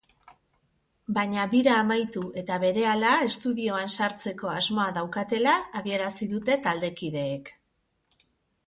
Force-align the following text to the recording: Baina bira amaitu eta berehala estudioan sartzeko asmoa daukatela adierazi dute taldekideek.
Baina 1.17 1.43
bira 1.51 1.75
amaitu 1.81 2.23
eta 2.43 2.57
berehala 2.65 3.11
estudioan 3.27 3.93
sartzeko 3.97 4.51
asmoa 4.57 4.89
daukatela 4.99 5.55
adierazi 5.83 6.31
dute 6.37 6.61
taldekideek. 6.69 7.55